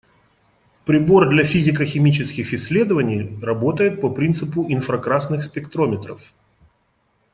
Прибор 0.85 1.29
для 1.29 1.43
физико‑химических 1.43 2.55
исследований 2.55 3.37
работает 3.39 4.01
по 4.01 4.09
принципу 4.09 4.65
инфракрасных 4.67 5.43
спектрометров. 5.43 6.33